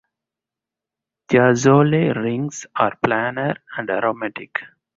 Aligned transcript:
Thiazole 1.29 2.15
rings 2.15 2.65
are 2.75 2.97
planar 3.05 3.57
and 3.77 3.87
aromatic. 3.91 4.57